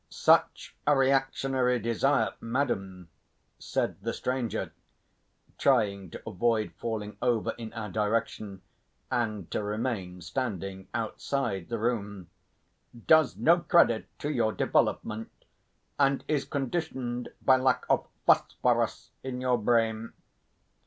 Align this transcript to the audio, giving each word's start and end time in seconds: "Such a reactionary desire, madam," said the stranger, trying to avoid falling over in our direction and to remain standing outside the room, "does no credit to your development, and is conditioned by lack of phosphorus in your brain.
"Such 0.09 0.75
a 0.87 0.97
reactionary 0.97 1.77
desire, 1.77 2.33
madam," 2.41 3.09
said 3.59 4.01
the 4.01 4.13
stranger, 4.13 4.73
trying 5.59 6.09
to 6.09 6.23
avoid 6.27 6.71
falling 6.73 7.17
over 7.21 7.51
in 7.51 7.71
our 7.73 7.91
direction 7.91 8.63
and 9.11 9.51
to 9.51 9.61
remain 9.61 10.19
standing 10.21 10.87
outside 10.95 11.69
the 11.69 11.77
room, 11.77 12.31
"does 13.05 13.37
no 13.37 13.59
credit 13.59 14.07
to 14.17 14.31
your 14.31 14.53
development, 14.53 15.45
and 15.99 16.23
is 16.27 16.45
conditioned 16.45 17.29
by 17.39 17.57
lack 17.57 17.85
of 17.87 18.07
phosphorus 18.25 19.11
in 19.21 19.39
your 19.39 19.59
brain. 19.59 20.13